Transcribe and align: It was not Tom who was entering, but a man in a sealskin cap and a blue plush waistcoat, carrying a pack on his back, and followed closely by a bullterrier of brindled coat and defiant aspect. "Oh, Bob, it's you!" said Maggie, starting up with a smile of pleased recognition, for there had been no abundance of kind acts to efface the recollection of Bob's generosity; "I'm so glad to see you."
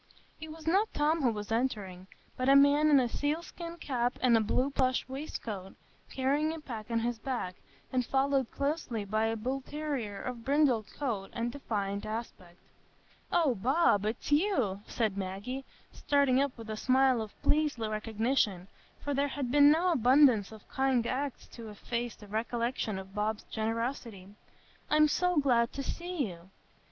It 0.39 0.51
was 0.51 0.65
not 0.65 0.91
Tom 0.95 1.21
who 1.21 1.29
was 1.31 1.51
entering, 1.51 2.07
but 2.35 2.49
a 2.49 2.55
man 2.55 2.89
in 2.89 2.99
a 2.99 3.07
sealskin 3.07 3.77
cap 3.77 4.17
and 4.19 4.35
a 4.35 4.41
blue 4.41 4.71
plush 4.71 5.07
waistcoat, 5.07 5.75
carrying 6.09 6.51
a 6.51 6.59
pack 6.59 6.89
on 6.89 7.01
his 7.01 7.19
back, 7.19 7.53
and 7.93 8.03
followed 8.03 8.49
closely 8.49 9.05
by 9.05 9.25
a 9.27 9.37
bullterrier 9.37 10.19
of 10.19 10.43
brindled 10.43 10.87
coat 10.91 11.29
and 11.33 11.51
defiant 11.51 12.07
aspect. 12.07 12.57
"Oh, 13.31 13.53
Bob, 13.53 14.05
it's 14.07 14.31
you!" 14.31 14.81
said 14.87 15.17
Maggie, 15.17 15.65
starting 15.91 16.41
up 16.41 16.57
with 16.57 16.71
a 16.71 16.77
smile 16.77 17.21
of 17.21 17.39
pleased 17.43 17.77
recognition, 17.77 18.69
for 19.03 19.13
there 19.13 19.27
had 19.27 19.51
been 19.51 19.69
no 19.69 19.91
abundance 19.91 20.51
of 20.51 20.67
kind 20.67 21.05
acts 21.05 21.45
to 21.49 21.69
efface 21.69 22.15
the 22.15 22.25
recollection 22.27 22.97
of 22.97 23.13
Bob's 23.13 23.43
generosity; 23.51 24.29
"I'm 24.89 25.07
so 25.07 25.37
glad 25.37 25.71
to 25.73 25.83
see 25.83 26.25
you." 26.27 26.49